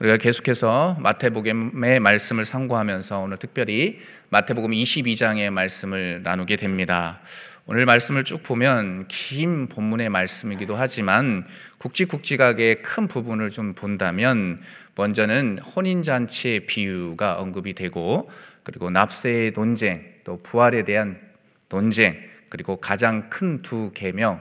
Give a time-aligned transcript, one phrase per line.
[0.00, 7.20] 우리가 계속해서 마태복음의 말씀을 상고하면서 오늘 특별히 마태복음 22장의 말씀을 나누게 됩니다.
[7.66, 11.44] 오늘 말씀을 쭉 보면 긴 본문의 말씀이기도 하지만
[11.78, 14.60] 굵직굵직하게 큰 부분을 좀 본다면
[14.94, 18.30] 먼저는 혼인잔치의 비유가 언급이 되고
[18.62, 21.20] 그리고 납세의 논쟁 또 부활에 대한
[21.68, 22.16] 논쟁
[22.48, 24.40] 그리고 가장 큰 두 계명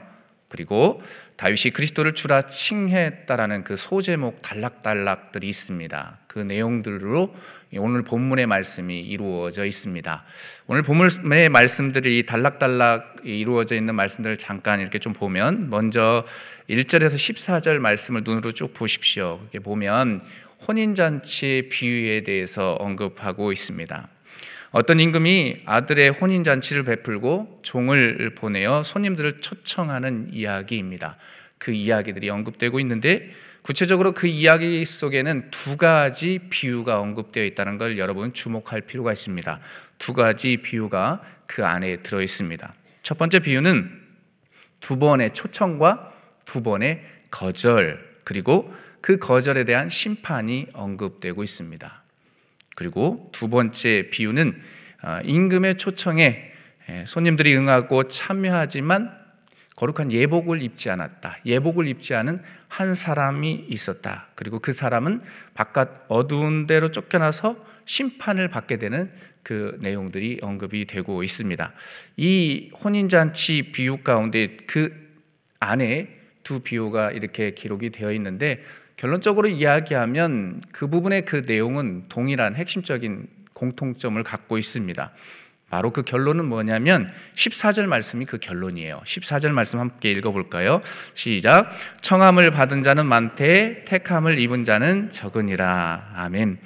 [0.49, 1.01] 그리고
[1.35, 6.19] 다윗이 그리스도를 주라 칭했다라는 그 소제목 단락단락들이 있습니다.
[6.27, 7.33] 그 내용들로
[7.75, 10.23] 오늘 본문의 말씀이 이루어져 있습니다.
[10.67, 16.25] 오늘 본문의 말씀들이 단락단락 이루어져 있는 말씀들을 잠깐 이렇게 좀 보면 먼저
[16.69, 19.39] 1절에서 14절 말씀을 눈으로 쭉 보십시오.
[19.43, 20.21] 이렇게 보면
[20.67, 24.07] 혼인잔치의 비유에 대해서 언급하고 있습니다.
[24.71, 31.17] 어떤 임금이 아들의 혼인 잔치를 베풀고 종을 보내어 손님들을 초청하는 이야기입니다.
[31.57, 38.33] 그 이야기들이 언급되고 있는데 구체적으로 그 이야기 속에는 두 가지 비유가 언급되어 있다는 걸 여러분
[38.33, 39.59] 주목할 필요가 있습니다.
[39.97, 42.73] 두 가지 비유가 그 안에 들어 있습니다.
[43.03, 43.89] 첫 번째 비유는
[44.79, 46.11] 두 번의 초청과
[46.45, 52.03] 두 번의 거절 그리고 그 거절에 대한 심판이 언급되고 있습니다.
[52.77, 54.61] 그리고 두 번째 비유는
[55.01, 56.51] 어, 임금의 초청에
[57.07, 59.17] 손님들이 응하고 참여하지만
[59.75, 61.37] 거룩한 예복을 입지 않았다.
[61.43, 64.27] 예복을 입지 않은 한 사람이 있었다.
[64.35, 65.21] 그리고 그 사람은
[65.55, 69.11] 바깥 어두운 데로 쫓겨나서 심판을 받게 되는
[69.41, 71.73] 그 내용들이 언급이 되고 있습니다.
[72.17, 74.93] 이 혼인잔치 비유 가운데 그
[75.59, 76.09] 안에
[76.47, 78.63] 두 비유가 이렇게 기록이 되어 있는데
[78.95, 85.11] 결론적으로 이야기하면 그 부분의 그 내용은 동일한 핵심적인 공통점을 갖고 있습니다.
[85.69, 89.01] 바로 그 결론은 뭐냐면 14절 말씀이 그 결론이에요.
[89.03, 90.81] 14절 말씀 함께 읽어볼까요?
[91.13, 91.69] 시작.
[91.99, 96.13] 청함을 받은 자는 많되 택함을 입은 자는 적으니라.
[96.15, 96.59] 아멘.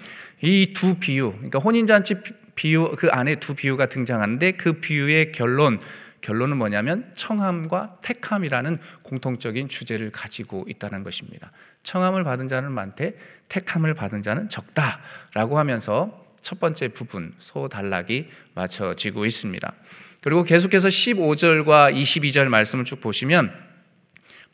[0.44, 2.18] 이 두 비유, 그러니까 혼인잔치
[2.54, 5.80] 비유 그 안에 두 비유가 등장하는데 그 비유의 결론
[6.22, 11.52] 결론은 뭐냐면 청함과 택함이라는 공통적인 주제를 가지고 있다는 것입니다.
[11.84, 13.18] 청함을 받은 자는 많되
[13.50, 19.74] 택함을 받은 자는 적다라고 하면서 첫 번째 부분 소단락이 맞춰지고 있습니다.
[20.22, 23.52] 그리고 계속해서 15절과 22절 말씀을 쭉 보시면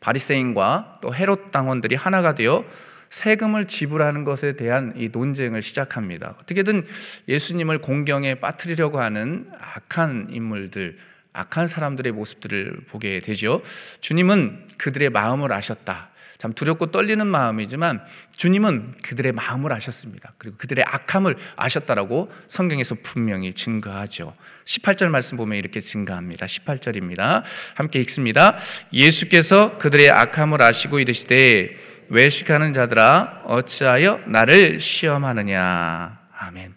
[0.00, 2.64] 바리새인과 또 헤롯 당원들이 하나가 되어
[3.10, 6.36] 세금을 지불하는 것에 대한 이 논쟁을 시작합니다.
[6.42, 6.84] 어떻게든
[7.28, 10.98] 예수님을 공경에 빠뜨리려고 하는 악한 인물들,
[11.32, 13.62] 악한 사람들의 모습들을 보게 되죠.
[14.00, 16.10] 주님은 그들의 마음을 아셨다.
[16.38, 18.00] 참 두렵고 떨리는 마음이지만
[18.36, 20.34] 주님은 그들의 마음을 아셨습니다.
[20.38, 24.34] 그리고 그들의 악함을 아셨다라고 성경에서 분명히 증거하죠.
[24.64, 26.46] 18절 말씀 보면 이렇게 증거합니다.
[26.46, 27.42] 18절입니다.
[27.74, 28.56] 함께 읽습니다.
[28.92, 31.74] 예수께서 그들의 악함을 아시고 이르시되
[32.08, 36.20] 외식하는 자들아 어찌하여 나를 시험하느냐.
[36.38, 36.74] 아멘.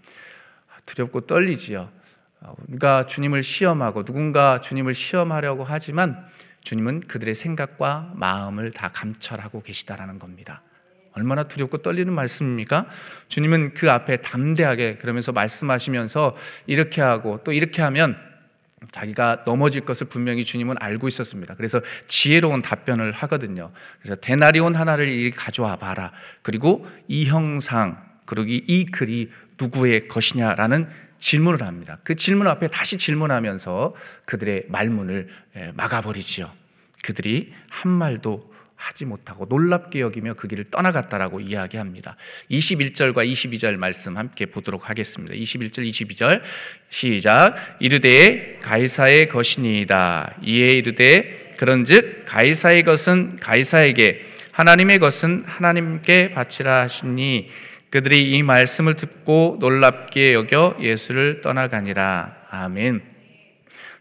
[0.88, 2.01] 두렵고 떨리지요.
[2.68, 6.26] 누가 주님을 시험하고 누군가 주님을 시험하려고 하지만
[6.64, 10.62] 주님은 그들의 생각과 마음을 다 감찰하고 계시다라는 겁니다.
[11.14, 12.88] 얼마나 두렵고 떨리는 말씀입니까?
[13.28, 16.36] 주님은 그 앞에 담대하게 그러면서 말씀하시면서
[16.68, 18.18] 이렇게 하고 또 이렇게 하면
[18.92, 21.56] 자기가 넘어질 것을 분명히 주님은 알고 있었습니다.
[21.56, 23.72] 그래서 지혜로운 답변을 하거든요.
[24.02, 26.12] 그래서 대나리온 하나를 가져와 봐라.
[26.42, 30.90] 그리고 이 형상, 그리고 이 글이 누구의 것이냐라는
[31.22, 32.00] 질문을 합니다.
[32.04, 33.96] 그 질문 앞에 다시 질문하면서
[34.26, 35.30] 그들의 말문을
[35.76, 36.52] 막아버리지요.
[37.04, 42.18] 그들이 한 말도 하지 못하고 놀랍게 여기며 그 길을 떠나갔다라고 이야기합니다.
[42.50, 45.36] 21절과 22절 말씀 함께 보도록 하겠습니다.
[45.36, 46.42] 21절, 22절
[46.90, 47.56] 시작.
[47.80, 50.38] 이르되 가이사의 것이니이다.
[50.44, 57.50] 이에 이르되 그런즉 가이사의 것은 가이사에게 하나님의 것은 하나님께 바치라 하시니
[57.92, 62.36] 그들이 이 말씀을 듣고 놀랍게 여겨 예수를 떠나가니라.
[62.50, 63.02] 아멘.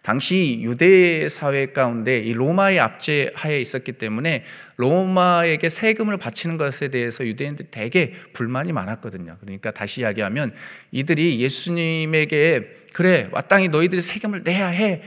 [0.03, 4.45] 당시 유대 사회 가운데 이 로마의 압제 하에 있었기 때문에
[4.77, 9.37] 로마에게 세금을 바치는 것에 대해서 유대인들이 되게 불만이 많았거든요.
[9.41, 10.53] 그러니까 다시 이야기하면
[10.93, 15.03] 이들이 예수님에게 그래 마땅히 너희들이 세금을 내야 해.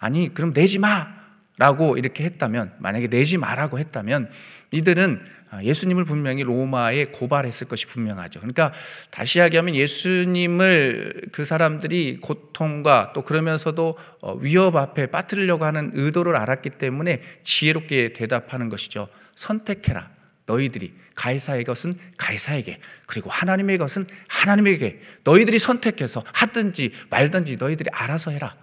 [0.00, 1.20] 아니 그럼 내지 마.
[1.58, 4.30] 라고 이렇게 했다면 만약에 내지 마라고 했다면
[4.70, 8.40] 이들은 아, 예수님을 분명히 로마에 고발했을 것이 분명하죠.
[8.40, 8.72] 그러니까
[9.10, 16.70] 다시 이야기하면 예수님을 그 사람들이 고통과 또 그러면서도 어, 위협 앞에 빠뜨리려고 하는 의도를 알았기
[16.70, 19.08] 때문에 지혜롭게 대답하는 것이죠.
[19.34, 20.10] 선택해라.
[20.46, 28.56] 너희들이 가이사의 것은 가이사에게 그리고 하나님의 것은 하나님에게 너희들이 선택해서 하든지 말든지 너희들이 알아서 해라.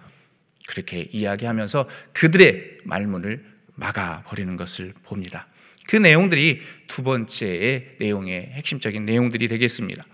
[0.66, 3.44] 그렇게 이야기하면서 그들의 말문을
[3.74, 5.46] 막아버리는 것을 봅니다.
[5.88, 10.04] 그 내용들이 두 번째의 내용의 핵심적인 내용들이 되겠습니다.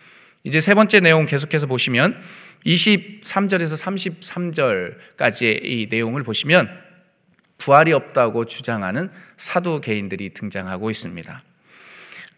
[0.45, 2.17] 이제 세 번째 내용 계속해서 보시면
[2.65, 6.71] 23절에서 33절까지의 이 내용을 보시면
[7.59, 11.43] 부활이 없다고 주장하는 사두 개인들이 등장하고 있습니다.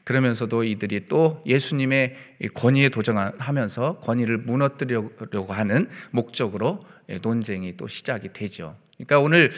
[0.04, 2.16] 그러면서도 이들이 또 예수님의
[2.54, 6.80] 권위에 도전하면서 권위를 무너뜨리려고 하는 목적으로
[7.20, 8.78] 논쟁이 또 시작이 되죠.
[8.96, 9.50] 그러니까 오늘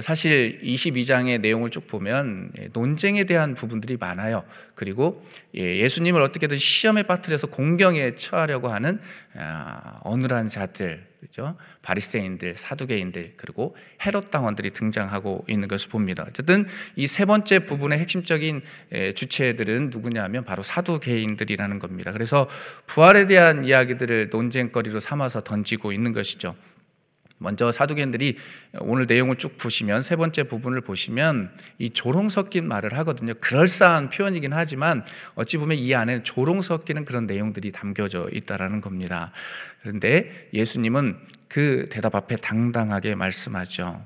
[0.00, 4.44] 사실 22장의 내용을 쭉 보면 논쟁에 대한 부분들이 많아요.
[4.74, 5.24] 그리고
[5.56, 9.00] 예, 예수님을 어떻게든 시험에 빠뜨려서 공경에 처하려고 하는
[9.36, 11.56] 아, 어눌한 자들, 그죠?
[11.82, 13.74] 바리새인들, 사두개인들, 그리고
[14.04, 16.24] 헤롯 당원들이 등장하고 있는 것을 봅니다.
[16.28, 18.60] 어쨌든 이 세 번째 부분의 핵심적인
[19.14, 22.10] 주체들은 누구냐면 바로 사두개인들이라는 겁니다.
[22.10, 22.48] 그래서
[22.86, 26.56] 부활에 대한 이야기들을 논쟁거리로 삼아서 던지고 있는 것이죠.
[27.38, 28.36] 먼저 사두개인들이
[28.80, 33.34] 오늘 내용을 쭉 보시면 세 번째 부분을 보시면 이 조롱 섞인 말을 하거든요.
[33.34, 35.04] 그럴싸한 표현이긴 하지만
[35.34, 39.32] 어찌 보면 이 안에 조롱 섞이는 그런 내용들이 담겨져 있다라는 겁니다.
[39.82, 44.04] 그런데 예수님은 그 대답 앞에 당당하게 말씀하죠.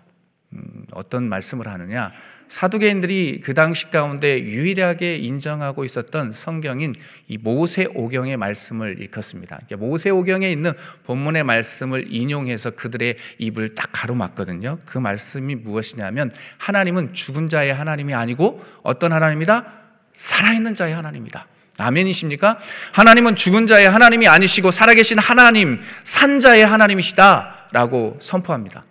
[0.53, 2.13] 음, 어떤 말씀을 하느냐?
[2.49, 6.95] 사두개인들이 그 당시 가운데 유일하게 인정하고 있었던 성경인
[7.29, 9.61] 이 모세오경의 말씀을 읽었습니다.
[9.77, 10.73] 모세오경에 있는
[11.05, 14.79] 본문의 말씀을 인용해서 그들의 입을 딱 가로막거든요.
[14.87, 19.67] 그 말씀이 무엇이냐면 하나님은 죽은 자의 하나님이 아니고 어떤 하나님이다?
[20.15, 21.47] 살아있는 자의 하나님이다.
[21.79, 22.59] 아멘이십니까?
[22.93, 27.69] 하나님은 죽은 자의 하나님이 아니시고 살아계신 하나님, 산자의 하나님이시다.
[27.71, 28.83] 라고 선포합니다.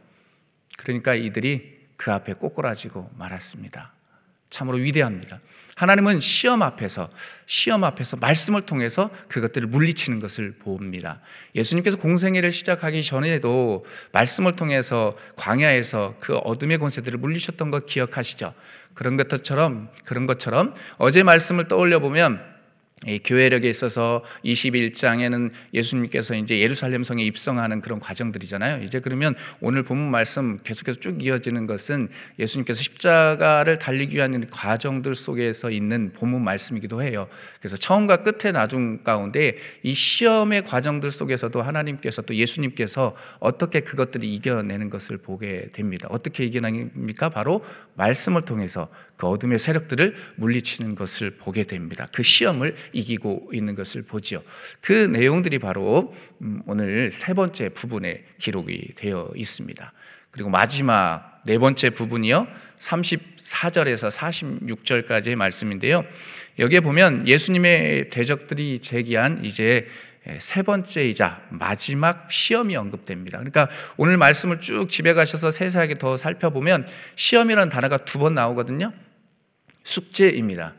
[0.77, 3.91] 그러니까 이들이 그 앞에 꼬꾸라지고 말았습니다.
[4.49, 5.41] 참으로 위대합니다.
[5.75, 7.09] 하나님은 시험 앞에서
[7.45, 11.21] 시험 앞에서 말씀을 통해서 그것들을 물리치는 것을 봅니다.
[11.53, 18.53] 예수님께서 공생애를 시작하기 전에도 말씀을 통해서 광야에서 그 어둠의 권세들을 물리쳤던 것 기억하시죠?
[18.95, 22.56] 그런 것처럼 그런 것처럼 어제 말씀을 떠올려 보면
[23.05, 28.83] 이 교회력에 있어서 21장에는 예수님께서 이제 예루살렘 성에 입성하는 그런 과정들이잖아요.
[28.83, 32.09] 이제 그러면 오늘 본문 말씀 계속해서 쭉 이어지는 것은
[32.39, 37.27] 예수님께서 십자가를 달리기 위한 과정들 속에서 있는 본문 말씀이기도 해요.
[37.59, 44.89] 그래서 처음과 끝의 나중 가운데 이 시험의 과정들 속에서도 하나님께서 또 예수님께서 어떻게 그것들을 이겨내는
[44.89, 46.07] 것을 보게 됩니다.
[46.09, 47.29] 어떻게 이겨냅니까?
[47.29, 47.63] 바로
[47.93, 52.07] 말씀을 통해서 그 어둠의 세력들을 물리치는 것을 보게 됩니다.
[52.13, 54.41] 그 시험을 이기고 있는 것을 보지요.
[54.79, 59.91] 그 내용들이 바로 음, 오늘 세 번째 부분에 기록이 되어 있습니다.
[60.31, 62.47] 그리고 마지막 네 번째 부분이요.
[62.77, 66.05] 34절에서 46절까지의 말씀인데요.
[66.59, 69.87] 여기에 보면 예수님의 대적들이 제기한 이제
[70.39, 73.37] 세 번째이자 마지막 시험이 언급됩니다.
[73.37, 76.85] 그러니까 오늘 말씀을 쭉 집에 가셔서 세세하게 더 살펴보면
[77.15, 78.91] 시험이라는 단어가 두 번 나오거든요.
[79.87, 80.73] 숙제입니다.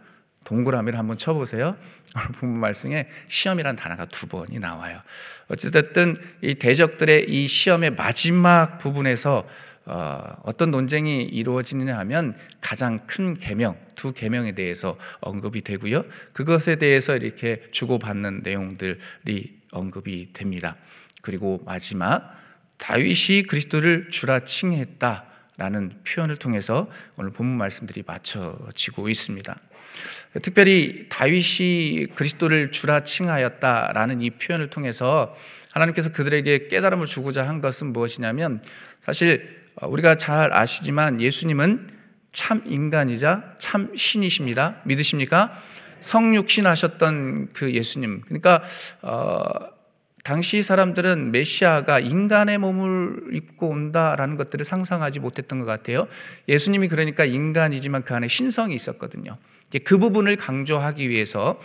[0.44, 1.76] 동그라미를 한번 쳐보세요.
[2.38, 5.00] 본문 말씀에 시험이란 단어가 두 번이 나와요.
[5.48, 9.46] 어찌됐든 이 대적들의 이 시험의 마지막 부분에서
[9.86, 16.04] 어, 떤 논쟁이 이루어지느냐 하면 가장 큰 계명 두 계명에 대해서 언급이 되고요.
[16.34, 20.76] 그것에 대해서 이렇게 주고받는 내용들이 언급이 됩니다.
[21.22, 22.36] 그리고 마지막
[22.76, 25.24] 다윗이 그리스도를 주라 칭했다
[25.58, 29.56] 라는 표현을 통해서 오늘 본문 말씀들이 맞춰지고 있습니다.
[30.42, 35.34] 특별히 다윗이 그리스도를 주라 칭하였다라는 이 표현을 통해서
[35.72, 38.62] 하나님께서 그들에게 깨달음을 주고자 한 것은 무엇이냐면
[39.00, 41.88] 사실 우리가 잘 아시지만 예수님은
[42.30, 44.76] 참 인간이자 참 신이십니다.
[44.84, 45.52] 믿으십니까?
[46.00, 48.20] 성육신 하셨던 그 예수님.
[48.20, 48.62] 그러니까
[49.02, 49.77] 어,
[50.24, 56.06] 당시 사람들은 메시아가 인간의 몸을 입고 온다라는 것들을 상상하지 못했던 것 같아요.
[56.48, 59.38] 예수님이 그러니까 인간이지만 그 안에 신성이 있었거든요.
[59.84, 61.58] 그 부분을 강조하기 위해서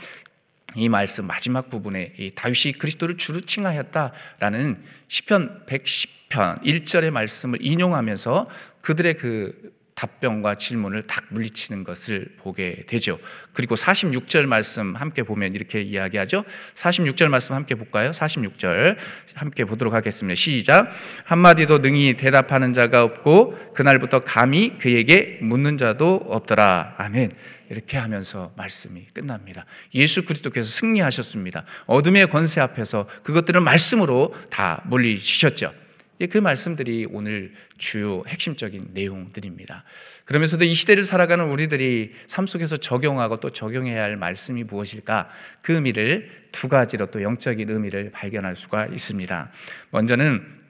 [0.76, 8.50] 이 말씀 마지막 부분에 다윗이 그리스도를 주로 칭하였다라는 시편 110편 1절의 말씀을 인용하면서
[8.82, 13.20] 그들의 그 답변과 질문을 딱 물리치는 것을 보게 되죠.
[13.54, 16.44] 그리고 46절 말씀 함께 보면 이렇게 이야기하죠.
[16.76, 18.12] 46절 말씀 함께 볼까요?
[18.12, 18.98] 46절
[19.36, 20.36] 함께 보도록 하겠습니다.
[20.36, 20.90] 시작.
[21.26, 26.96] 한마디도 능히 대답하는 자가 없고 그날부터 감히 그에게 묻는 자도 없더라.
[26.98, 27.32] 아멘.
[27.70, 29.66] 이렇게 하면서 말씀이 끝납니다.
[29.96, 31.66] 예수 그리스도께서 승리하셨습니다.
[31.86, 35.83] 어둠의 권세 앞에서 그것들을 말씀으로 다 물리치셨죠.
[36.22, 39.84] 예, 그 말씀들이 오늘 주요 핵심적인 내용들입니다.
[40.26, 45.30] 그러면서도 이 시대를 살아가는 우리들이 삶 속에서 적용하고 또 적용해야 할 말씀이 무엇일까?
[45.62, 49.52] 그 의미를 두 가지로 또 영적인 의미를 발견할 수가 있습니다.
[49.90, 50.64] 먼저는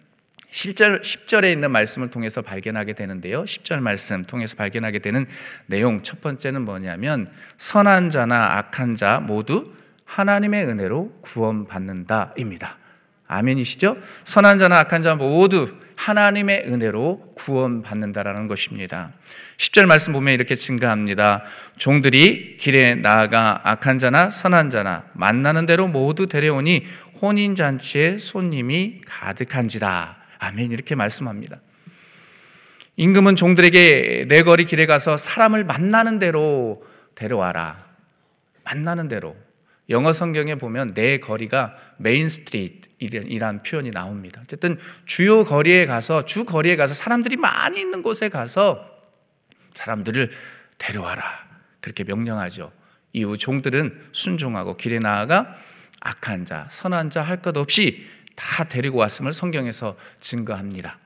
[0.50, 3.44] 실절 10절에 있는 말씀을 통해서 발견하게 되는데요.
[3.44, 5.26] 10절 말씀 통해서 발견하게 되는
[5.66, 9.74] 내용 첫 번째는 뭐냐면 선한 자나 악한 자 모두
[10.06, 12.83] 하나님의 은혜로 구원받는다입니다.
[13.27, 13.98] 아멘이시죠?
[14.24, 19.12] 선한 자나 악한 자 모두 하나님의 은혜로 구원받는다라는 것입니다.
[19.58, 21.44] 10절 말씀 보면 이렇게 증거합니다.
[21.77, 26.86] 종들이 길에 나아가 악한 자나 선한 자나 만나는 대로 모두 데려오니
[27.22, 30.18] 혼인 잔치에 손님이 가득한지라.
[30.39, 31.58] 아멘 이렇게 말씀합니다.
[32.98, 36.84] 임금은 종들에게 네거리 길에 가서 사람을 만나는 대로
[37.15, 37.86] 데려와라.
[38.63, 39.36] 만나는 대로.
[39.89, 44.41] 영어 성경에 보면 네거리가 main street 이란 표현이 나옵니다.
[44.43, 48.89] 어쨌든 주요 거리에 가서 주 거리에 가서 사람들이 많이 있는 곳에 가서
[49.74, 50.31] 사람들을
[50.77, 51.24] 데려와라.
[51.81, 52.72] 그렇게 명령하죠.
[53.13, 55.55] 이후 종들은 순종하고 길에 나아가
[56.01, 60.98] 악한 자, 선한 자 할 것 없이 다 데리고 왔음을 성경에서 증거합니다.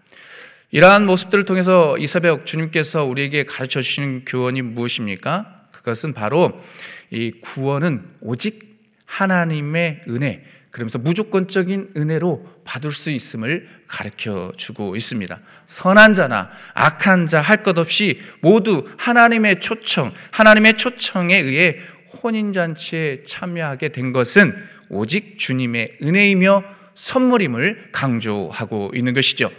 [0.71, 5.67] 이러한 모습들을 통해서 이사벽 주님께서 우리에게 가르쳐 주시는 교훈이 무엇입니까?
[5.71, 6.61] 그것은 바로
[7.09, 8.67] 이 구원은 오직
[9.05, 10.43] 하나님의 은혜,
[10.77, 15.39] 그러면서 무조건적인 은혜로 받을 수 있음을 가르쳐 주고 있습니다.
[15.65, 21.77] 선한 자나 악한 자 할 것 없이 모두 하나님의 초청, 하나님의 초청에 의해
[22.21, 24.53] 혼인잔치에 참여하게 된 것은
[24.89, 29.51] 오직 주님의 은혜이며 선물임을 강조하고 있는 것이죠.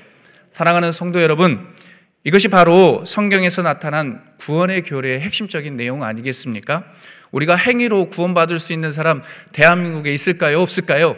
[0.52, 1.66] 사랑하는 성도 여러분,
[2.22, 6.84] 이것이 바로 성경에서 나타난 구원의 교례의 핵심적인 내용 아니겠습니까?
[7.32, 10.60] 우리가 행위로 구원받을 수 있는 사람 대한민국에 있을까요?
[10.60, 11.16] 없을까요?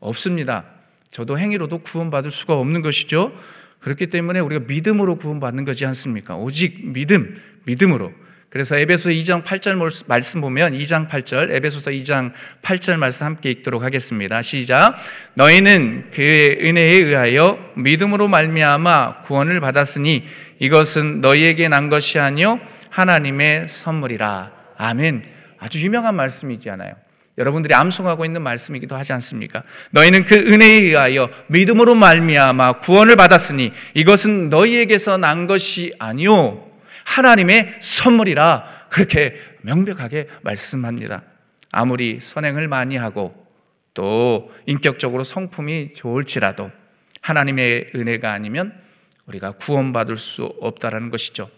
[0.00, 0.64] 없습니다.
[1.10, 3.32] 저도 행위로도 구원받을 수가 없는 것이죠.
[3.80, 6.36] 그렇기 때문에 우리가 믿음으로 구원받는 거지 않습니까?
[6.36, 8.12] 오직 믿음, 믿음으로.
[8.54, 12.30] 그래서 에베소 2장 8절 말씀 보면 2장 8절 에베소서 2장
[12.62, 14.42] 8절 말씀 함께 읽도록 하겠습니다.
[14.42, 14.94] 시작.
[15.34, 20.24] 너희는 그의 은혜에 의하여 믿음으로 말미암아 구원을 받았으니
[20.60, 22.60] 이것은 너희에게 난 것이 아니요
[22.90, 24.52] 하나님의 선물이라.
[24.76, 25.24] 아멘.
[25.58, 26.92] 아주 유명한 말씀이지 않아요.
[27.36, 29.64] 여러분들이 암송하고 있는 말씀이기도 하지 않습니까?
[29.90, 36.70] 너희는 그 은혜에 의하여 믿음으로 말미암아 구원을 받았으니 이것은 너희에게서 난 것이 아니요
[37.04, 41.22] 하나님의 선물이라 그렇게 명백하게 말씀합니다.
[41.72, 43.34] 아무리 선행을 많이 하고
[43.94, 46.70] 또 인격적으로 성품이 좋을지라도
[47.20, 48.72] 하나님의 은혜가 아니면
[49.26, 51.50] 우리가 구원받을 수 없다라는 것이죠.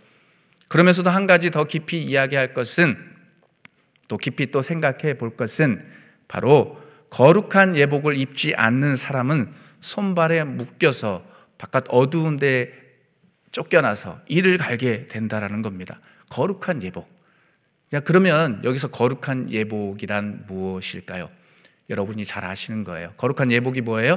[0.69, 2.97] 그러면서도 한 가지 더 깊이 이야기할 것은
[4.09, 5.85] 또 깊이 또 생각해 볼 것은
[6.29, 6.81] 바로
[7.11, 11.25] 거룩한 예복을 입지 않는 사람은 손발에 묶여서
[11.59, 12.73] 바깥 어두운 데
[13.53, 16.01] 쫓겨나서 이를 갈게 된다라는 겁니다.
[16.31, 17.09] 거룩한 예복.
[18.05, 21.31] 그러면 여기서 거룩한 예복이란 무엇일까요?
[21.89, 23.13] 여러분이 잘 아시는 거예요.
[23.17, 24.17] 거룩한 예복이 뭐예요?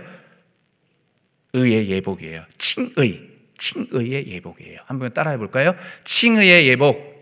[1.53, 2.44] 의의 예복이에요.
[2.58, 3.38] 칭의.
[3.60, 4.80] 칭의의 예복이에요.
[4.86, 5.75] 한번 따라해 볼까요?
[6.04, 7.20] 칭의의 예복.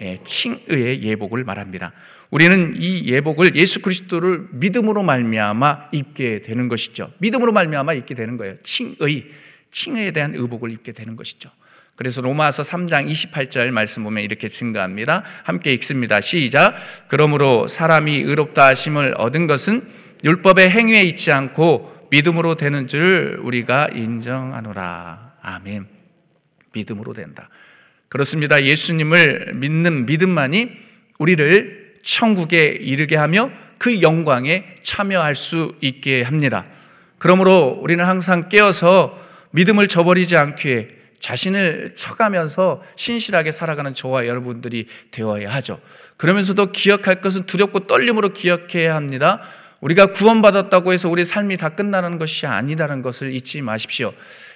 [0.00, 1.92] 예, 칭의의 예복을 말합니다.
[2.30, 7.12] 우리는 이 예복을 예수 그리스도를 믿음으로 말미암아 입게 되는 것이죠.
[7.18, 8.56] 믿음으로 말미암아 입게 되는 거예요.
[8.62, 9.26] 칭의.
[9.70, 11.50] 칭에 대한 의복을 입게 되는 것이죠.
[11.96, 15.24] 그래서 로마서 3장 28절 말씀 보면 이렇게 증가합니다.
[15.44, 16.20] 함께 읽습니다.
[16.20, 16.74] 시작.
[17.08, 19.82] 그러므로 사람이 의롭다 하심을 얻은 것은
[20.24, 25.23] 율법의 행위에 있지 않고 믿음으로 되는 줄 우리가 인정하노라.
[25.44, 25.86] 아멘.
[26.72, 27.48] 믿음으로 된다.
[28.08, 28.62] 그렇습니다.
[28.62, 30.70] 예수님을 믿는 믿음만이
[31.18, 36.66] 우리를 천국에 이르게 하며 그 영광에 참여할 수 있게 합니다.
[37.18, 39.18] 그러므로 우리는 항상 깨어서
[39.52, 40.88] 믿음을 저버리지 않기에
[41.20, 45.80] 자신을 쳐가면서 신실하게 살아가는 저와 여러분들이 되어야 하죠.
[46.16, 49.40] 그러면서도 기억할 것은 두렵고 떨림으로 기억해야 합니다.
[49.80, 54.12] 우리가 구원받았다고 해서 우리 삶이 다 끝나는 것이 아니다는 것을 잊지 마십시오.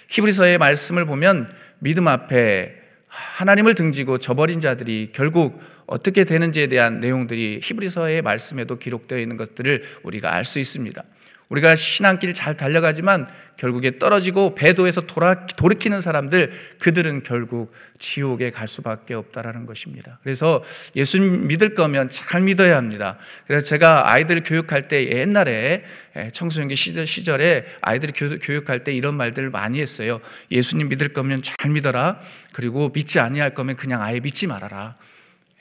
[0.08, 1.48] 히브리서의 말씀을 보면
[1.80, 2.74] 믿음 앞에
[3.08, 10.34] 하나님을 등지고 저버린 자들이 결국 어떻게 되는지에 대한 내용들이 히브리서의 말씀에도 기록되어 있는 것들을 우리가
[10.34, 11.02] 알 수 있습니다.
[11.48, 13.26] 우리가 신앙길 잘 달려가지만
[13.56, 20.18] 결국에 떨어지고 배도에서 돌아, 돌이키는 사람들 그들은 결국 지옥에 갈 수밖에 없다라는 것입니다.
[20.22, 20.62] 그래서
[20.94, 23.18] 예수 믿을 거면 잘 믿어야 합니다.
[23.46, 25.84] 그래서 제가 아이들 교육할 때 옛날에
[26.32, 30.20] 청소년기 시절, 에 아이들 교육할 때 이런 말들을 많이 했어요.
[30.50, 32.20] 예수님 믿을 거면 잘 믿어라.
[32.52, 34.96] 그리고 믿지 아니할 거면 그냥 아예 믿지 말아라.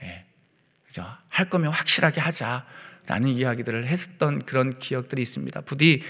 [0.03, 0.25] 예.
[1.32, 2.65] 할 거면 확실하게 하자.
[3.08, 5.62] 라는 이야기들을 했던 그런 기억들이 있습니다.
[5.62, 6.04] 부디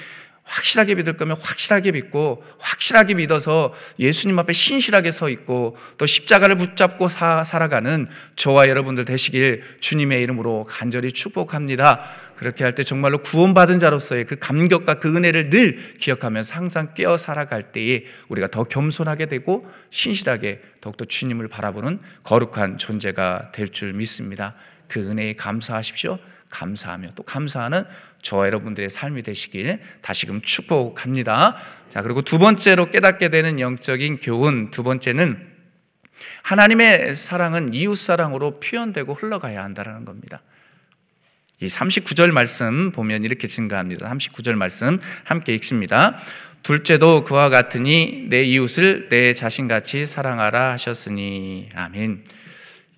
[0.47, 7.09] 확실하게 믿을 거면 확실하게 믿고 확실하게 믿어서 예수님 앞에 신실하게 서 있고 또 십자가를 붙잡고
[7.09, 12.03] 사, 살아가는 저와 여러분들 되시길 주님의 이름으로 간절히 축복합니다.
[12.37, 17.73] 그렇게 할 때 정말로 구원받은 자로서의 그 감격과 그 은혜를 늘 기억하면서 항상 깨어 살아갈
[17.73, 24.55] 때에 우리가 더 겸손하게 되고 신실하게 더욱더 주님을 바라보는 거룩한 존재가 될 줄 믿습니다.
[24.87, 26.19] 그 은혜에 감사하십시오.
[26.49, 27.83] 감사하며 또 감사하는
[28.21, 31.55] 저와 여러분들의 삶이 되시길 다시금 축복합니다.
[31.89, 35.55] 자, 그리고 두 번째로 깨닫게 되는 영적인 교훈, 두 번째는
[36.41, 40.41] 하나님의 사랑은 이웃 사랑으로 표현되고 흘러가야 한다는 겁니다.
[41.59, 44.07] 이 39절 말씀 보면 이렇게 증가합니다.
[44.09, 46.17] 39절 말씀 함께 읽습니다.
[46.63, 52.23] 둘째도 그와 같으니 내 이웃을 내 자신같이 사랑하라 하셨으니 아멘.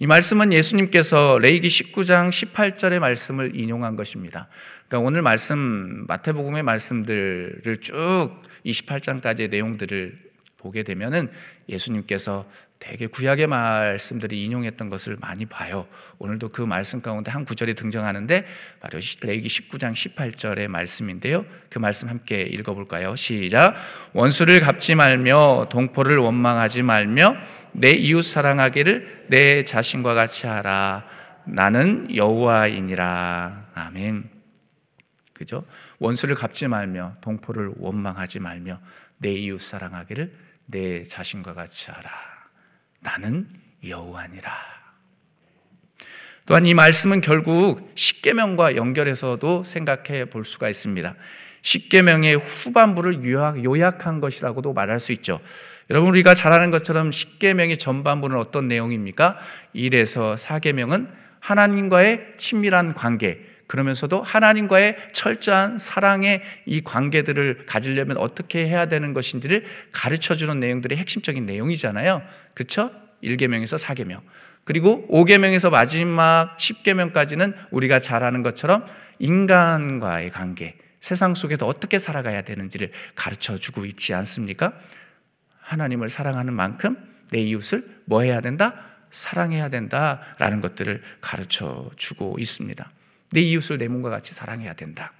[0.01, 4.47] 이 말씀은 예수님께서 레이기 19장 18절의 말씀을 인용한 것입니다.
[4.87, 8.29] 그러니까 오늘 말씀 마태복음의 말씀들을 쭉
[8.65, 10.17] 28장까지의 내용들을
[10.55, 11.29] 보게 되면은
[11.67, 15.85] 예수님께서 되게 구약의 말씀들이 인용했던 것을 많이 봐요.
[16.17, 18.45] 오늘도 그 말씀 가운데 한 구절이 등장하는데
[18.79, 21.45] 바로 레이기 19장 18절의 말씀인데요.
[21.69, 23.15] 그 말씀 함께 읽어 볼까요?
[23.17, 23.75] 시작.
[24.13, 27.35] 원수를 갚지 말며 동포를 원망하지 말며
[27.73, 31.05] 내 이웃 사랑하기를 내 자신과 같이 하라.
[31.45, 33.71] 나는 여호와이니라.
[33.73, 34.29] 아멘.
[35.33, 35.65] 그죠?
[35.99, 38.79] 원수를 갚지 말며 동포를 원망하지 말며
[39.17, 40.33] 내 이웃 사랑하기를
[40.65, 42.28] 내 자신과 같이 하라.
[42.99, 43.47] 나는
[43.85, 44.51] 여호와니라.
[46.45, 51.15] 또한 이 말씀은 결국 십계명과 연결해서도 생각해 볼 수가 있습니다.
[51.61, 53.23] 십계명의 후반부를
[53.63, 55.39] 요약 한 것이라고도 말할 수 있죠.
[55.89, 59.37] 여러분 우리가 잘 아는 것처럼 십계명의 전반부는 어떤 내용입니까?
[59.75, 63.39] 1에서 4계명은 하나님과의 친밀한 관계,
[63.69, 71.45] 그러면서도 하나님과의 철저한 사랑의 이 관계들을 가지려면 어떻게 해야 되는 것인지를 가르쳐 주는 내용들이 핵심적인
[71.45, 72.23] 내용이잖아요.
[72.55, 72.89] 그렇죠?
[73.23, 74.21] 1계명에서 4계명.
[74.63, 78.85] 그리고 5계명에서 마지막 10계명까지는 우리가 잘 아는 것처럼
[79.19, 84.73] 인간과의 관계, 세상 속에서 어떻게 살아가야 되는지를 가르쳐 주고 있지 않습니까?
[85.61, 86.97] 하나님을 사랑하는 만큼
[87.29, 88.73] 내 이웃을 뭐 해야 된다?
[89.11, 92.91] 사랑해야 된다라는 것들을 가르쳐 주고 있습니다.
[93.31, 95.13] 내 이웃을 내 몸과 같이 사랑해야 된다.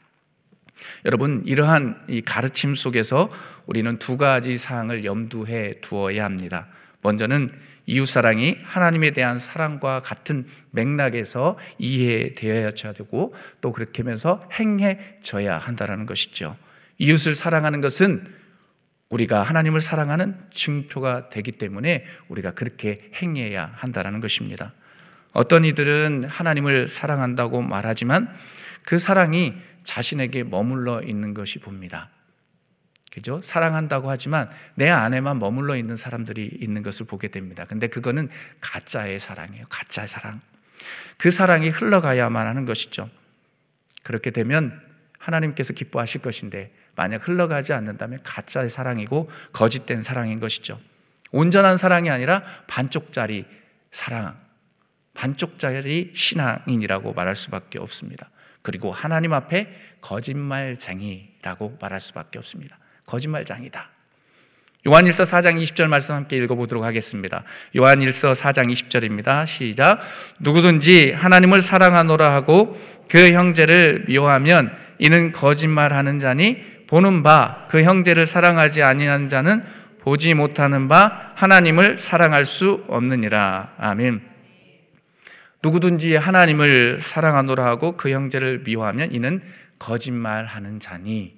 [1.06, 3.30] 여러분, 이러한 이 가르침 속에서
[3.66, 6.68] 우리는 두 가지 사항을 염두해 두어야 합니다.
[7.02, 7.52] 먼저는
[7.86, 16.56] 이웃 사랑이 하나님에 대한 사랑과 같은 맥락에서 이해되어야 되고 또 그렇게 하면서 행해져야 한다는 것이죠.
[17.00, 18.32] 이웃을 사랑하는 것은
[19.10, 24.74] 우리가 하나님을 사랑하는 증표가 되기 때문에 우리가 그렇게 행해야 한다는 것입니다.
[25.34, 28.34] 어떤 이들은 하나님을 사랑한다고 말하지만
[28.84, 32.10] 그 사랑이 자신에게 머물러 있는 것이 봅니다.
[33.12, 33.42] 그죠?
[33.42, 37.66] 사랑한다고 하지만 내 안에만 머물러 있는 사람들이 있는 것을 보게 됩니다.
[37.68, 38.30] 근데 그거는
[38.62, 39.64] 가짜의 사랑이에요.
[39.70, 40.42] 가짜의 사랑.
[41.18, 43.10] 그 사랑이 흘러가야만 하는 것이죠.
[44.04, 44.82] 그렇게 되면
[45.18, 50.80] 하나님께서 기뻐하실 것인데 만약 흘러가지 않는다면 가짜의 사랑이고 거짓된 사랑인 것이죠.
[51.32, 53.46] 온전한 사랑이 아니라 반쪽짜리
[53.92, 54.38] 사랑,
[55.20, 58.30] 반쪽짜리 신앙인이라고 말할 수밖에 없습니다.
[58.62, 59.68] 그리고 하나님 앞에
[60.00, 62.78] 거짓말쟁이라고 말할 수밖에 없습니다.
[63.06, 63.90] 거짓말장이다.
[64.88, 67.44] 요한일서 4장 20절 말씀 함께 읽어보도록 하겠습니다.
[67.76, 69.46] 요한일서 4장 20절입니다.
[69.46, 70.00] 시작.
[70.40, 72.80] 누구든지 하나님을 사랑하노라 하고
[73.10, 79.62] 그 형제를 미워하면 이는 거짓말하는 자니 보는 바 그 형제를 사랑하지 아니하는 자는
[80.00, 83.74] 보지 못하는 바 하나님을 사랑할 수 없느니라.
[83.78, 84.39] 아멘.
[85.62, 89.42] 누구든지 하나님을 사랑하노라 하고 그 형제를 미워하면 이는
[89.78, 91.38] 거짓말하는 자니.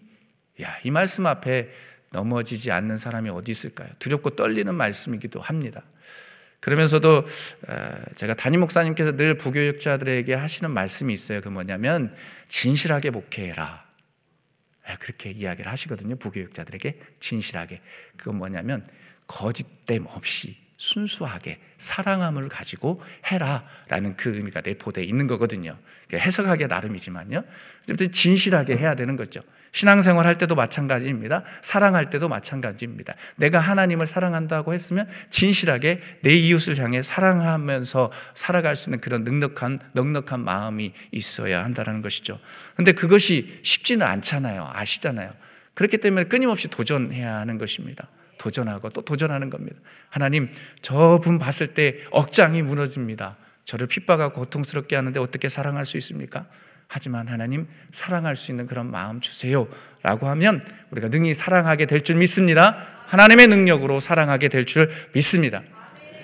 [0.61, 1.69] 야, 이 말씀 앞에
[2.11, 3.89] 넘어지지 않는 사람이 어디 있을까요?
[3.99, 5.83] 두렵고 떨리는 말씀이기도 합니다.
[6.59, 7.25] 그러면서도
[7.67, 11.41] 어, 제가 담임 목사님께서 늘 부교육자들에게 하시는 말씀이 있어요.
[11.41, 12.15] 그 뭐냐면
[12.47, 13.83] 진실하게 목회해라.
[14.89, 16.17] 예, 그렇게 이야기를 하시거든요.
[16.17, 17.81] 부교육자들에게 진실하게.
[18.17, 18.85] 그건 뭐냐면
[19.25, 25.77] 거짓됨 없이 순수하게 사랑함을 가지고 해라라는 그 의미가 내포되어 있는 거거든요.
[26.11, 27.43] 해석하기 나름이지만요.
[28.11, 29.41] 진실하게 해야 되는 거죠.
[29.73, 31.43] 신앙생활 할 때도 마찬가지입니다.
[31.61, 33.13] 사랑할 때도 마찬가지입니다.
[33.35, 40.43] 내가 하나님을 사랑한다고 했으면 진실하게 내 이웃을 향해 사랑하면서 살아갈 수 있는 그런 넉넉한 넉넉한
[40.43, 42.39] 마음이 있어야 한다는 것이죠.
[42.75, 44.67] 근데 그것이 쉽지는 않잖아요.
[44.73, 45.31] 아시잖아요.
[45.75, 48.07] 그렇기 때문에 끊임없이 도전해야 하는 것입니다.
[48.41, 49.77] 도전하고 또 도전하는 겁니다.
[50.09, 50.49] 하나님,
[50.81, 53.37] 저 분 봤을 때 억장이 무너집니다.
[53.65, 56.47] 저를 핍박하고 고통스럽게 하는데 어떻게 사랑할 수 있습니까?
[56.87, 59.67] 하지만 하나님 사랑할 수 있는 그런 마음 주세요.
[60.01, 62.83] 라고 하면 우리가 능히 사랑하게 될 줄 믿습니다.
[63.05, 65.61] 하나님의 능력으로 사랑하게 될 줄 믿습니다.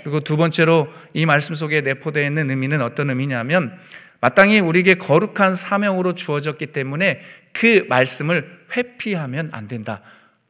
[0.04, 3.78] 그리고 두 번째로 이 말씀 속에 내포되어 있는 의미는 어떤 의미냐면
[4.22, 7.22] 마땅히 우리에게 거룩한 사명으로 주어졌기 때문에
[7.54, 10.02] 그 말씀을 회피하면 안 된다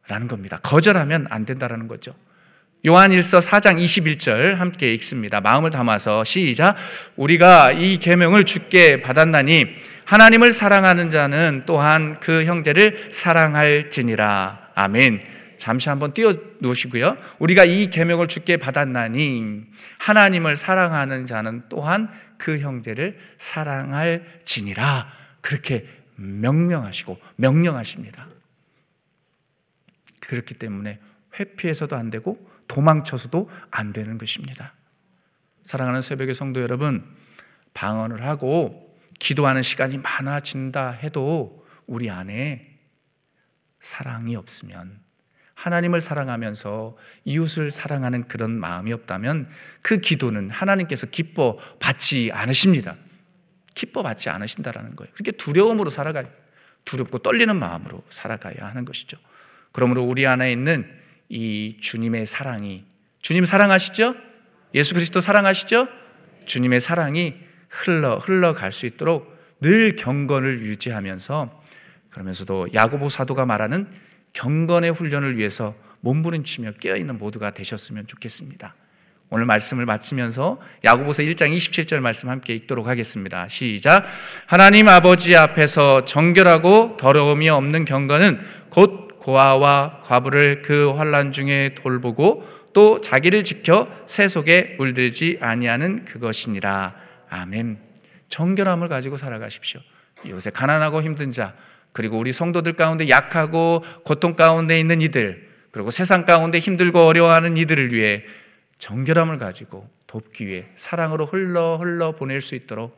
[0.07, 0.57] 라는 겁니다.
[0.63, 2.13] 거절하면 안 된다라는 거죠.
[2.85, 5.41] 요한일서 4장 21절 함께 읽습니다.
[5.41, 6.75] 마음을 담아서 시작.
[7.15, 9.65] 우리가 이 계명을 주께 받았나니
[10.05, 14.69] 하나님을 사랑하는 자는 또한 그 형제를 사랑할지니라.
[14.75, 15.21] 아멘.
[15.57, 17.17] 잠시 한번 띄워 놓으시고요.
[17.39, 19.63] 우리가 이 계명을 주께 받았나니
[19.97, 25.11] 하나님을 사랑하는 자는 또한 그 형제를 사랑할지니라.
[25.41, 28.27] 그렇게 명명하시고 명령하십니다.
[30.27, 30.99] 그렇기 때문에
[31.39, 32.37] 회피해서도 안 되고
[32.67, 34.73] 도망쳐서도 안 되는 것입니다.
[35.63, 37.03] 사랑하는 새벽의 성도 여러분,
[37.73, 42.77] 방언을 하고 기도하는 시간이 많아진다 해도 우리 안에
[43.79, 44.99] 사랑이 없으면
[45.53, 49.49] 하나님을 사랑하면서 이웃을 사랑하는 그런 마음이 없다면
[49.81, 52.95] 그 기도는 하나님께서 기뻐 받지 않으십니다.
[53.73, 55.11] 기뻐 받지 않으신다라는 거예요.
[55.13, 56.31] 그렇게 두려움으로 살아가요.
[56.85, 59.17] 두렵고 떨리는 마음으로 살아가야 하는 것이죠.
[59.71, 60.89] 그러므로 우리 안에 있는
[61.29, 62.85] 이 주님의 사랑이
[63.21, 64.15] 주님 사랑하시죠?
[64.73, 65.87] 예수 그리스도 사랑하시죠?
[66.45, 67.35] 주님의 사랑이
[67.69, 71.63] 흘러 흘러갈 수 있도록 늘 경건을 유지하면서
[72.09, 73.87] 그러면서도 야고보 사도가 말하는
[74.33, 78.75] 경건의 훈련을 위해서 몸부림치며 깨어 있는 모두가 되셨으면 좋겠습니다.
[79.29, 83.47] 오늘 말씀을 마치면서 야고보서 1장 27절 말씀 함께 읽도록 하겠습니다.
[83.49, 84.05] 시작.
[84.45, 93.01] 하나님 아버지 앞에서 정결하고 더러움이 없는 경건은 곧 고아와 과부를 그 환란 중에 돌보고 또
[93.01, 96.95] 자기를 지켜 새 속에 물들지 아니하는 그것이니라.
[97.29, 97.77] 아멘.
[98.29, 99.81] 정결함을 가지고 살아가십시오.
[100.29, 101.55] 요새 가난하고 힘든 자,
[101.91, 107.91] 그리고 우리 성도들 가운데 약하고 고통 가운데 있는 이들, 그리고 세상 가운데 힘들고 어려워하는 이들을
[107.91, 108.23] 위해
[108.77, 112.97] 정결함을 가지고 돕기 위해 사랑으로 흘러 흘러 보낼 수 있도록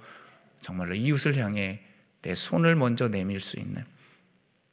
[0.61, 1.79] 정말로 이웃을 향해
[2.21, 3.83] 내 손을 먼저 내밀 수 있는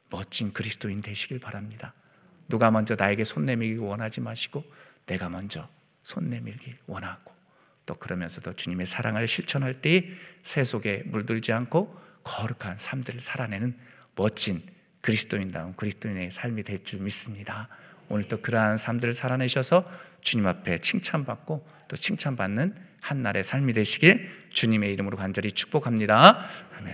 [0.09, 1.93] 멋진 그리스도인 되시길 바랍니다.
[2.47, 4.63] 누가 먼저 나에게 손 내밀기 원하지 마시고
[5.05, 5.67] 내가 먼저
[6.03, 7.33] 손 내밀기 원하고
[7.85, 10.17] 또 그러면서도 주님의 사랑을 실천할 때
[10.47, 11.93] 새 속에 물들지 않고
[12.23, 13.77] 거룩한 삶들을 살아내는
[14.15, 14.61] 멋진
[15.01, 17.67] 그리스도인다운 그리스도인의 삶이 될 줄 믿습니다.
[18.07, 19.83] 오늘 또 그러한 삶들을 살아내셔서
[20.21, 26.39] 주님 앞에 칭찬받고 또 칭찬받는 한날의 삶이 되시길 주님의 이름으로 간절히 축복합니다.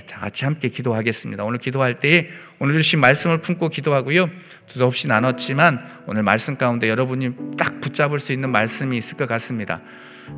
[0.06, 1.44] 자, 같이 함께 기도하겠습니다.
[1.44, 4.30] 오늘 기도할 때 오늘 주신 말씀을 품고 기도하고요.
[4.68, 9.82] 두서없이 나눴지만 오늘 말씀 가운데 여러분이 딱 붙잡을 수 있는 말씀이 있을 것 같습니다.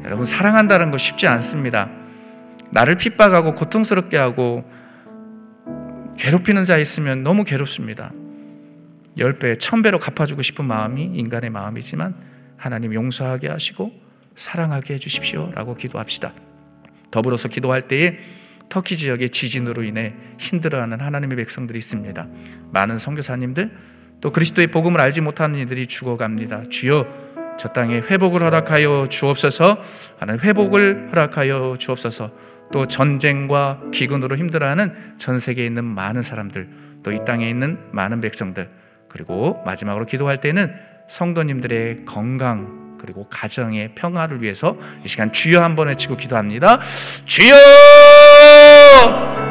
[0.03, 1.89] 여러분 사랑한다는 거 쉽지 않습니다.
[2.71, 4.69] 나를 핍박하고 고통스럽게 하고
[6.17, 8.11] 괴롭히는 자 있으면 너무 괴롭습니다.
[9.17, 12.15] 열 배, 천 배로 갚아주고 싶은 마음이 인간의 마음이지만
[12.57, 14.04] 하나님 용서하게 하시고
[14.35, 16.33] 사랑하게 해주십시오 라고 기도합시다.
[17.11, 18.19] 더불어서 기도할 때에
[18.69, 22.27] 터키 지역의 지진으로 인해 힘들어하는 하나님의 백성들이 있습니다.
[22.71, 23.71] 많은 선교사님들
[24.21, 26.63] 또 그리스도의 복음을 알지 못하는 이들이 죽어갑니다.
[26.69, 27.25] 주여
[27.57, 29.81] 저 땅에 회복을 허락하여 주옵소서.
[30.19, 32.31] 하나님 회복을 허락하여 주옵소서.
[32.73, 36.67] 또 전쟁과 기근으로 힘들어하는 전 세계에 있는 많은 사람들,
[37.03, 38.67] 또 이 땅에 있는 많은 백성들,
[39.07, 40.73] 그리고 마지막으로 기도할 때는
[41.07, 46.79] 성도님들의 건강 그리고 가정의 평화를 위해서 이 시간 주여 한번 외치고 기도합니다.
[47.25, 47.55] 주여!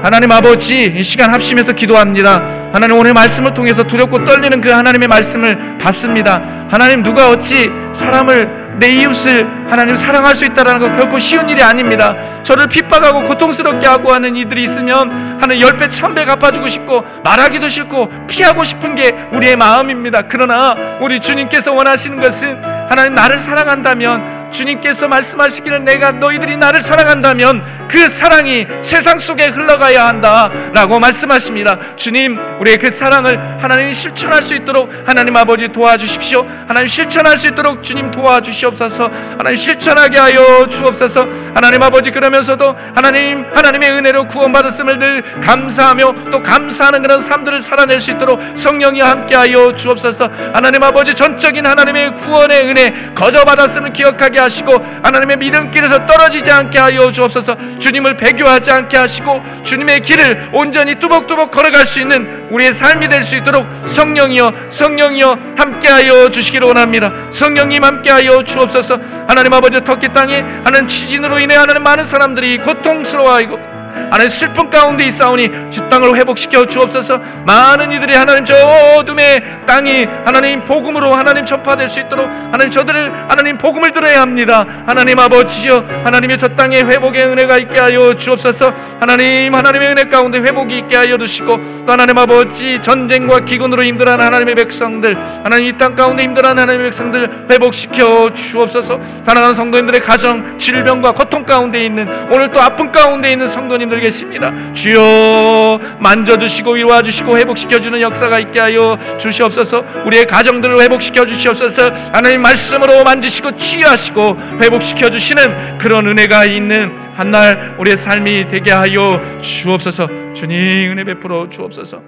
[0.03, 2.43] 하나님 아버지, 이 시간 합심해서 기도합니다.
[2.73, 6.43] 하나님 오늘 말씀을 통해서 두렵고 떨리는 그 하나님의 말씀을 받습니다.
[6.69, 12.17] 하나님 누가 어찌 사람을 내 이웃을 하나님 사랑할 수 있다는 것 결코 쉬운 일이 아닙니다.
[12.43, 18.27] 저를 핍박하고 고통스럽게 하고 하는 이들이 있으면 하나님 열배 천 배 갚아주고 싶고 말하기도 싫고
[18.27, 20.23] 피하고 싶은 게 우리의 마음입니다.
[20.23, 28.09] 그러나 우리 주님께서 원하시는 것은 하나님 나를 사랑한다면 주님께서 말씀하시기는 내가 너희들이 나를 사랑한다면 그
[28.09, 31.79] 사랑이 세상 속에 흘러가야 한다 라고 말씀하십니다.
[31.97, 36.47] 주님, 우리의 그 사랑을 하나님 실천할 수 있도록 하나님 아버지 도와주십시오.
[36.67, 39.11] 하나님 실천할 수 있도록 주님 도와주시옵소서.
[39.39, 41.27] 하나님 실천하게 하여 주옵소서.
[41.55, 48.13] 하나님 아버지 그러면서도 하나님 하나님의 은혜로 구원받았음을 늘 감사하며 또 감사하는 그런 삶들을 살아낼 수
[48.13, 50.31] 있도록 성령이 함께 하여 주옵소서.
[50.53, 57.11] 하나님 아버지 전적인 하나님의 구원의 은혜 거저 받았음을 기억하게 하시고 하나님의 믿음길에서 떨어지지 않게 하여
[57.11, 57.79] 주옵소서.
[57.79, 63.37] 주님을 배교하지 않게 하시고 주님의 길을 온전히 뚜벅뚜벅 걸어갈 수 있는 우리의 삶이 될 수
[63.37, 67.11] 있도록 성령이여 성령이여 함께하여 주시기를 원합니다.
[67.31, 68.99] 성령님 함께하여 주옵소서.
[69.27, 73.74] 하나님 아버지 터키 땅에 하는 지진으로 인해 하는 많은 사람들이 고통스러워하고
[74.11, 77.21] 하나님 슬픔 가운데 있사오니 주 땅을 회복시켜 주옵소서.
[77.45, 83.59] 많은 이들이 하나님 저 어둠의 땅이 하나님 복음으로 하나님 전파될 수 있도록 하나님 저들을 하나님
[83.59, 84.67] 복음을 들어야 합니다.
[84.87, 88.73] 하나님 아버지여 하나님의 저 땅에 회복의 은혜가 있게 하여 주옵소서.
[89.01, 94.55] 하나님 하나님의 은혜 가운데 회복이 있게 하여 주시고 또 하나님 아버지 전쟁과 기근으로 힘들어하는 하나님의
[94.55, 99.01] 백성들 하나님 이 땅 가운데 힘들어하는 하나님의 백성들 회복시켜 주옵소서.
[99.23, 104.53] 사랑하는 성도님들의 가정 질병과 고통 가운데 있는 오늘 또 아픔 가운데 있는 성도님들 계십니다.
[104.73, 109.85] 주여 만져주시고 위로와주시고 회복시켜주는 역사가 있게 하여 주시옵소서.
[110.07, 111.91] 우리의 가정들을 회복시켜 주시옵소서.
[112.13, 119.39] 하나님 말씀으로 만지시고 치유하시고 회복시켜 주시는 그런 은혜가 있는 한 날 우리의 삶이 되게 하여
[119.39, 120.33] 주옵소서.
[120.35, 122.03] 주님 은혜 베풀어 주옵소서.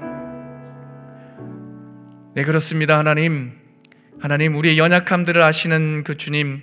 [2.34, 3.52] 네 그렇습니다 하나님.
[4.20, 6.60] 하나님 우리의 연약함들을 아시는 그 주님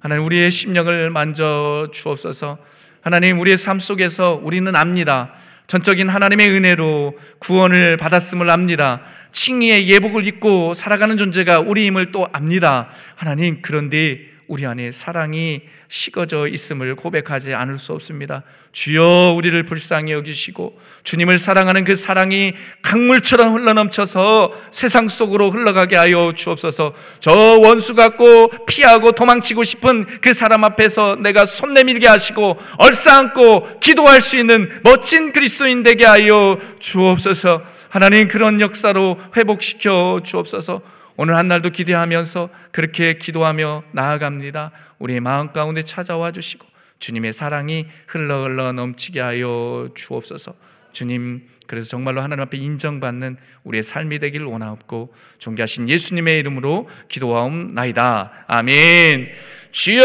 [0.00, 2.58] 하나님 우리의 심령을 만져 주옵소서.
[3.00, 5.32] 하나님 우리의 삶 속에서 우리는 압니다.
[5.68, 9.02] 전적인 하나님의 은혜로 구원을 받았음을 압니다.
[9.30, 12.88] 칭의의 예복을 입고 살아가는 존재가 우리임을 또 압니다.
[13.14, 18.42] 하나님 그런데 우리 안에 사랑이 식어져 있음을 고백하지 않을 수 없습니다.
[18.72, 26.92] 주여 우리를 불쌍히 여기시고 주님을 사랑하는 그 사랑이 강물처럼 흘러넘쳐서 세상 속으로 흘러가게 하여 주옵소서.
[27.20, 34.20] 저 원수 같고 피하고 도망치고 싶은 그 사람 앞에서 내가 손 내밀게 하시고 얼싸안고 기도할
[34.20, 37.62] 수 있는 멋진 그리스도인 되게 하여 주옵소서.
[37.88, 40.93] 하나님 그런 역사로 회복시켜 주옵소서.
[41.16, 44.72] 오늘 한 날도 기대하면서 그렇게 기도하며 나아갑니다.
[44.98, 46.66] 우리의 마음 가운데 찾아와 주시고
[46.98, 50.54] 주님의 사랑이 흘러 흘러 넘치게 하여 주옵소서.
[50.92, 58.44] 주님, 그래서 정말로 하나님 앞에 인정받는 우리의 삶이 되길 원하옵고 존귀하신 예수님의 이름으로 기도하옵나이다.
[58.46, 59.30] 아멘.
[59.72, 60.02] 주여!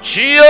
[0.00, 0.42] 주여!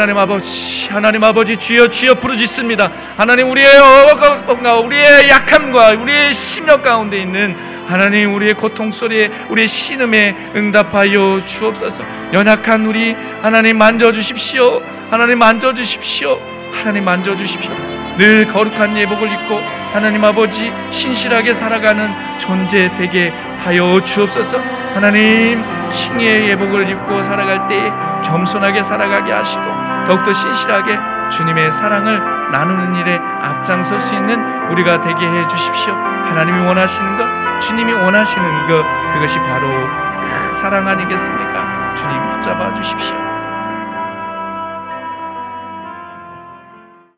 [0.00, 2.90] 하나님 아버지 하나님 아버지 주여 주여 부르짖습니다.
[3.18, 7.54] 하나님 우리의 어가 우리의 약함과 우리의 심령 가운데 있는
[7.86, 12.02] 하나님 우리의 고통 소리에 우리의 신음에 응답하여 주옵소서.
[12.32, 14.80] 연약한 우리 하나님 만져 주십시오.
[15.10, 16.40] 하나님 만져 주십시오.
[16.72, 17.74] 하나님 만져 주십시오.
[18.16, 19.60] 늘 거룩한 예복을 입고
[19.92, 24.80] 하나님 아버지 신실하게 살아가는 존재 되게 하여 주옵소서.
[24.94, 27.92] 하나님 칭의의 예복을 입고 살아갈 때
[28.26, 30.98] 겸손하게 살아가게 하시고 더욱더 신실하게
[31.30, 35.94] 주님의 사랑을 나누는 일에 앞장설 수 있는 우리가 되게 해 주십시오.
[35.94, 41.94] 하나님이 원하시는 것 주님이 원하시는 것 그것이 바로 그 사랑 아니겠습니까?
[41.94, 43.29] 주님 붙잡아 주십시오